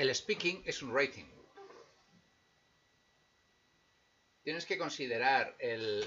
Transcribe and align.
El 0.00 0.14
speaking 0.14 0.62
es 0.64 0.80
un 0.80 0.94
rating. 0.94 1.26
Tienes 4.42 4.64
que 4.64 4.78
considerar 4.78 5.54
el, 5.58 6.06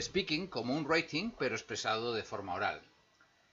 speaking 0.00 0.46
como 0.46 0.76
un 0.76 0.88
rating, 0.88 1.32
pero 1.36 1.56
expresado 1.56 2.14
de 2.14 2.22
forma 2.22 2.54
oral. 2.54 2.80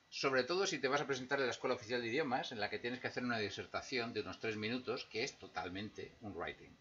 Sobre 0.10 0.44
todo 0.44 0.68
si 0.68 0.78
te 0.78 0.88
vas 0.88 1.02
a 1.02 1.08
presentar 1.08 1.40
en 1.40 1.48
la 1.48 1.54
Escuela 1.54 1.74
Oficial 1.74 2.04
de 2.04 2.10
Idiomas, 2.10 2.52
en 2.52 2.60
la 2.60 2.70
que 2.70 2.78
tienes 2.78 3.00
que 3.00 3.08
hacer 3.08 3.24
una 3.24 3.40
disertación 3.40 4.14
de 4.14 4.22
unos 4.22 4.40
tres 4.40 4.58
minutos, 4.58 5.06
que 5.06 5.24
es 5.24 5.40
totalmente 5.40 6.16
un 6.22 6.36
writing. 6.36 6.78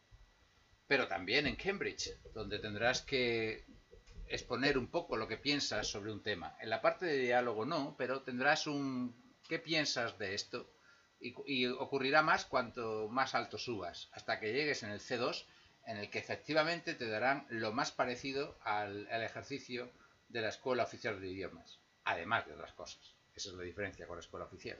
Pero 0.87 1.09
también 1.09 1.47
en 1.47 1.57
Cambridge, 1.57 2.11
donde 2.35 2.59
tendrás 2.59 3.01
que 3.01 3.65
exponer 4.29 4.77
un 4.77 4.89
poco 4.89 5.17
lo 5.17 5.27
que 5.27 5.39
piensas 5.39 5.87
sobre 5.87 6.13
un 6.13 6.23
tema. 6.23 6.59
En 6.61 6.69
la 6.69 6.83
parte 6.83 7.07
de 7.07 7.17
diálogo 7.17 7.65
no, 7.65 7.95
pero 7.97 8.21
tendrás 8.21 8.67
un 8.67 9.17
¿qué 9.49 9.59
piensas 9.59 10.19
de 10.19 10.35
esto? 10.35 10.75
Y, 11.47 11.67
ocurrirá 11.67 12.23
más 12.23 12.45
cuanto 12.45 13.09
más 13.09 13.35
alto 13.35 13.57
subas, 13.57 14.11
hasta 14.13 14.39
que 14.39 14.53
llegues 14.53 14.83
en 14.83 14.91
el 14.91 15.01
C2, 15.01 15.47
en 15.87 15.97
el 15.97 16.11
que 16.11 16.19
efectivamente 16.19 16.93
te 16.93 17.09
darán 17.09 17.47
lo 17.49 17.73
más 17.73 17.93
parecido 17.93 18.59
al, 18.63 19.07
ejercicio 19.23 19.91
de 20.29 20.43
la 20.43 20.51
Escuela 20.51 20.83
Oficial 20.83 21.19
de 21.19 21.31
Idiomas, 21.31 21.81
además 22.05 22.47
de 22.47 22.53
otras 22.53 22.75
cosas. 22.75 23.15
Esa 23.35 23.49
es 23.49 23.55
la 23.55 23.63
diferencia 23.63 24.07
con 24.07 24.17
la 24.17 24.21
Escuela 24.21 24.45
Oficial. 24.45 24.79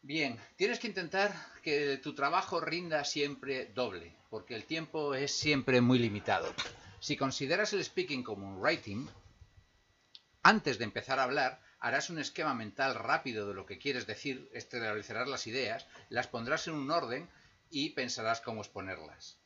Bien, 0.00 0.40
tienes 0.56 0.78
que 0.78 0.88
intentar 0.88 1.34
que 1.62 1.98
tu 1.98 2.14
trabajo 2.14 2.58
rinda 2.58 3.04
siempre 3.04 3.66
doble, 3.66 4.16
porque 4.30 4.54
el 4.54 4.64
tiempo 4.64 5.14
es 5.14 5.30
siempre 5.30 5.82
muy 5.82 5.98
limitado. 5.98 6.54
Si 7.00 7.18
consideras 7.18 7.74
el 7.74 7.84
speaking 7.84 8.22
como 8.22 8.46
un 8.48 8.62
writing, 8.62 9.06
antes 10.42 10.78
de 10.78 10.84
empezar 10.84 11.18
a 11.18 11.24
hablar, 11.24 11.60
harás 11.80 12.10
un 12.10 12.18
esquema 12.18 12.54
mental 12.54 12.94
rápido 12.94 13.48
de 13.48 13.54
lo 13.54 13.66
que 13.66 13.78
quieres 13.78 14.06
decir, 14.06 14.50
exteriorizarás 14.52 15.28
las 15.28 15.46
ideas, 15.46 15.86
las 16.10 16.28
pondrás 16.28 16.68
en 16.68 16.74
un 16.74 16.90
orden 16.90 17.28
y 17.70 17.90
pensarás 17.90 18.40
cómo 18.40 18.60
exponerlas. 18.60 19.38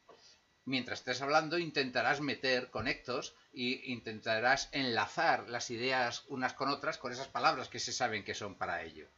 Mientras 0.67 1.01
estés 1.01 1.21
hablando, 1.21 1.59
intentarás 1.59 2.21
meter 2.21 2.71
conectos 2.71 3.35
e 3.53 3.83
intentarás 3.85 4.69
enlazar 4.73 5.49
las 5.49 5.71
ideas 5.71 6.25
unas 6.29 6.55
con 6.55 6.71
otras 6.71 6.99
con 6.99 7.13
esas 7.13 7.29
palabras 7.29 7.69
que 7.69 7.79
se 7.79 7.93
saben 7.93 8.25
que 8.25 8.35
son 8.35 8.55
para 8.57 8.83
ello. 8.83 9.09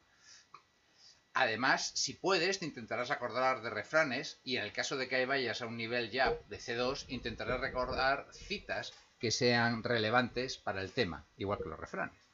Además, 1.34 1.92
si 1.94 2.14
puedes, 2.14 2.59
te 2.59 2.64
intentarás 2.64 3.11
acordar 3.11 3.62
de 3.62 3.70
refranes 3.70 4.41
y 4.42 4.56
en 4.56 4.64
el 4.64 4.72
caso 4.72 4.97
de 4.97 5.06
que 5.06 5.25
vayas 5.27 5.62
a 5.62 5.67
un 5.67 5.77
nivel 5.77 6.11
ya 6.11 6.37
de 6.48 6.59
C2, 6.59 7.05
intentarás 7.09 7.61
recordar 7.61 8.27
citas 8.33 8.92
que 9.20 9.31
sean 9.31 9.84
relevantes 9.84 10.59
para 10.59 10.83
el 10.83 10.92
tema, 10.92 11.27
igual 11.37 11.59
que 11.62 11.69
los 11.69 11.78
refranes. 11.78 12.25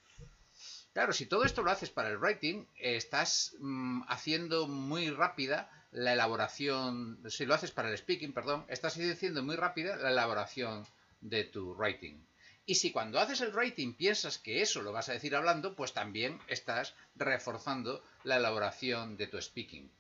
Claro, 0.92 1.12
si 1.14 1.24
todo 1.26 1.44
esto 1.44 1.62
lo 1.62 1.70
haces 1.70 1.88
para 1.88 2.10
el 2.10 2.18
writing, 2.18 2.66
estás 2.76 3.56
mm, 3.58 4.02
haciendo 4.08 4.68
muy 4.68 5.08
rápida 5.10 5.70
la 5.90 6.12
elaboración, 6.12 7.18
si 7.28 7.46
lo 7.46 7.54
haces 7.54 7.70
para 7.70 7.90
el 7.90 7.96
speaking, 7.96 8.32
perdón, 8.32 8.64
estás 8.68 8.98
haciendo 8.98 9.42
muy 9.42 9.56
rápida 9.56 9.96
la 9.96 10.10
elaboración 10.10 10.86
de 11.20 11.44
tu 11.44 11.74
writing. 11.74 12.22
Y 12.66 12.76
si 12.76 12.92
cuando 12.92 13.18
haces 13.18 13.40
el 13.40 13.54
writing 13.54 13.94
piensas 13.94 14.38
que 14.38 14.62
eso 14.62 14.82
lo 14.82 14.92
vas 14.92 15.08
a 15.08 15.14
decir 15.14 15.34
hablando, 15.34 15.74
pues 15.74 15.92
también 15.94 16.38
estás 16.46 16.94
reforzando 17.16 18.04
la 18.24 18.36
elaboración 18.36 19.16
de 19.16 19.26
tu 19.26 19.40
speaking. 19.40 19.90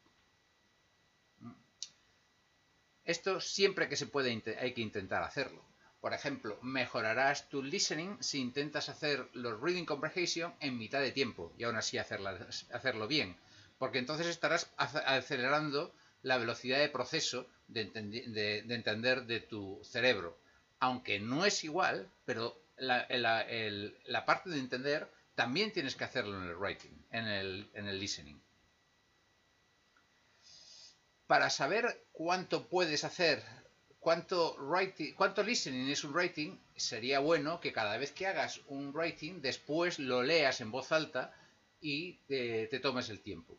Esto 3.04 3.40
siempre 3.40 3.88
que 3.88 3.96
se 3.96 4.06
puede 4.06 4.30
hay 4.60 4.74
que 4.74 4.80
intentar 4.80 5.22
hacerlo. 5.22 5.64
Por 6.02 6.14
ejemplo, 6.14 6.58
mejorarás 6.62 7.48
tu 7.48 7.62
listening 7.62 8.20
si 8.20 8.40
intentas 8.40 8.88
hacer 8.88 9.28
los 9.34 9.60
reading 9.60 9.84
comprehension 9.84 10.52
en 10.58 10.76
mitad 10.76 11.00
de 11.00 11.12
tiempo 11.12 11.52
y 11.56 11.62
aún 11.62 11.76
así 11.76 11.96
hacerlo 11.96 13.06
bien, 13.06 13.36
porque 13.78 14.00
entonces 14.00 14.26
estarás 14.26 14.68
acelerando 14.76 15.94
la 16.22 16.38
velocidad 16.38 16.80
de 16.80 16.88
proceso 16.88 17.48
de, 17.68 17.82
entender 18.68 19.26
de 19.26 19.38
tu 19.38 19.80
cerebro. 19.84 20.36
Aunque 20.80 21.20
no 21.20 21.44
es 21.46 21.62
igual, 21.62 22.10
pero 22.24 22.60
la, 22.78 24.24
parte 24.26 24.50
de 24.50 24.58
entender 24.58 25.08
también 25.36 25.72
tienes 25.72 25.94
que 25.94 26.02
hacerlo 26.02 26.36
en 26.36 26.48
el 26.48 26.56
writing, 26.56 27.06
en 27.12 27.28
el, 27.28 27.70
en 27.74 27.86
el 27.86 28.00
listening. 28.00 28.42
Para 31.28 31.48
saber 31.48 32.04
cuánto 32.10 32.68
puedes 32.68 33.04
hacer 33.04 33.61
cuánto, 34.02 35.42
listening 35.44 35.88
es 35.88 36.02
un 36.02 36.12
writing, 36.12 36.58
sería 36.76 37.20
bueno 37.20 37.60
que 37.60 37.72
cada 37.72 37.96
vez 37.96 38.10
que 38.10 38.26
hagas 38.26 38.60
un 38.66 38.92
writing, 38.92 39.40
después 39.40 40.00
lo 40.00 40.22
leas 40.22 40.60
en 40.60 40.72
voz 40.72 40.90
alta 40.90 41.32
y 41.80 42.14
te, 42.26 42.66
tomes 42.80 43.08
el 43.10 43.20
tiempo. 43.20 43.56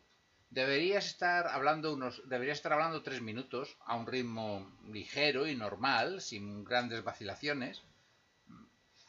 Deberías 0.50 1.06
estar 1.06 1.48
hablando 1.48 1.94
unos, 1.94 2.22
deberías 2.28 2.58
estar 2.58 2.74
hablando 2.74 3.02
tres 3.02 3.22
minutos 3.22 3.76
a 3.86 3.96
un 3.96 4.06
ritmo 4.06 4.70
ligero 4.92 5.48
y 5.48 5.56
normal, 5.56 6.20
sin 6.20 6.62
grandes 6.62 7.02
vacilaciones. 7.02 7.82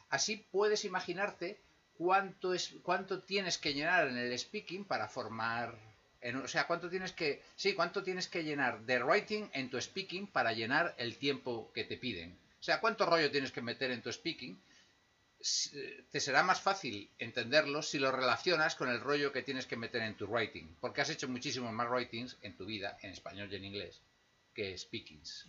Así 0.08 0.36
puedes 0.50 0.84
imaginarte 0.86 1.60
cuánto 1.98 2.54
es, 2.54 2.74
cuánto 2.82 3.22
tienes 3.22 3.58
que 3.58 3.74
llenar 3.74 4.08
en 4.08 4.16
el 4.16 4.36
speaking 4.38 4.86
para 4.86 5.06
formar 5.08 5.95
o 6.34 6.48
sea, 6.48 6.66
¿cuánto 6.66 6.88
tienes 6.88 7.12
que, 7.12 7.42
sí, 7.54 7.74
cuánto 7.74 8.02
tienes 8.02 8.26
que 8.28 8.42
llenar 8.42 8.80
de 8.80 9.02
writing 9.02 9.48
en 9.52 9.70
tu 9.70 9.80
speaking 9.80 10.26
para 10.26 10.52
llenar 10.52 10.94
el 10.98 11.16
tiempo 11.18 11.70
que 11.72 11.84
te 11.84 11.96
piden? 11.96 12.36
O 12.58 12.62
sea, 12.62 12.80
¿cuánto 12.80 13.06
rollo 13.06 13.30
tienes 13.30 13.52
que 13.52 13.62
meter 13.62 13.90
en 13.90 14.02
tu 14.02 14.12
speaking? 14.12 14.60
Te 16.10 16.18
será 16.18 16.42
más 16.42 16.60
fácil 16.60 17.08
entenderlo 17.18 17.82
si 17.82 17.98
lo 17.98 18.10
relacionas 18.10 18.74
con 18.74 18.88
el 18.88 19.00
rollo 19.00 19.32
que 19.32 19.42
tienes 19.42 19.66
que 19.66 19.76
meter 19.76 20.02
en 20.02 20.16
tu 20.16 20.26
writing, 20.26 20.74
porque 20.80 21.02
has 21.02 21.10
hecho 21.10 21.28
muchísimos 21.28 21.72
más 21.72 21.88
writings 21.88 22.36
en 22.42 22.56
tu 22.56 22.64
vida, 22.64 22.98
en 23.02 23.10
español 23.10 23.52
y 23.52 23.56
en 23.56 23.64
inglés, 23.64 24.00
que 24.54 24.76
speakings. 24.76 25.46